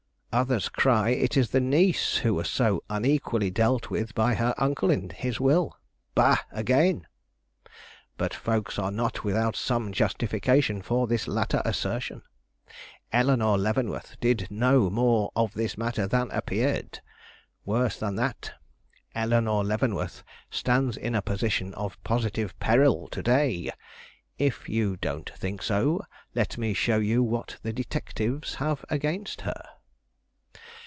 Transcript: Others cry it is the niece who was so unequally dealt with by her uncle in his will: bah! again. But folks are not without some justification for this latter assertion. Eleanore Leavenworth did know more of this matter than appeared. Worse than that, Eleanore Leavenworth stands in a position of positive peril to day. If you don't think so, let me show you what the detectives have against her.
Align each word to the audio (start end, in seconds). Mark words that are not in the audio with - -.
Others 0.33 0.69
cry 0.69 1.09
it 1.09 1.35
is 1.35 1.49
the 1.49 1.59
niece 1.59 2.15
who 2.19 2.33
was 2.33 2.49
so 2.49 2.81
unequally 2.89 3.49
dealt 3.51 3.89
with 3.89 4.15
by 4.15 4.33
her 4.35 4.53
uncle 4.57 4.89
in 4.89 5.09
his 5.09 5.41
will: 5.41 5.77
bah! 6.15 6.37
again. 6.53 7.05
But 8.15 8.33
folks 8.33 8.79
are 8.79 8.91
not 8.91 9.25
without 9.25 9.57
some 9.57 9.91
justification 9.91 10.81
for 10.81 11.05
this 11.05 11.27
latter 11.27 11.61
assertion. 11.65 12.21
Eleanore 13.11 13.57
Leavenworth 13.57 14.15
did 14.21 14.47
know 14.49 14.89
more 14.89 15.31
of 15.35 15.53
this 15.53 15.77
matter 15.77 16.07
than 16.07 16.31
appeared. 16.31 17.01
Worse 17.65 17.97
than 17.97 18.15
that, 18.15 18.53
Eleanore 19.13 19.65
Leavenworth 19.65 20.23
stands 20.49 20.95
in 20.95 21.13
a 21.13 21.21
position 21.21 21.73
of 21.73 22.01
positive 22.05 22.57
peril 22.57 23.09
to 23.09 23.21
day. 23.21 23.69
If 24.37 24.69
you 24.69 24.95
don't 24.95 25.29
think 25.31 25.61
so, 25.61 26.05
let 26.33 26.57
me 26.57 26.73
show 26.73 26.99
you 26.99 27.21
what 27.21 27.57
the 27.63 27.73
detectives 27.73 28.55
have 28.55 28.85
against 28.89 29.41
her. 29.41 29.61